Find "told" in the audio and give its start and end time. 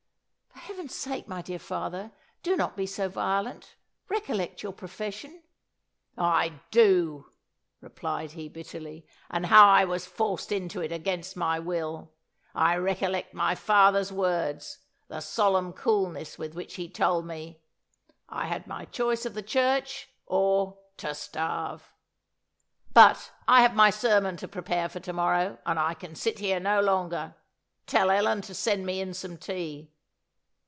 16.89-17.25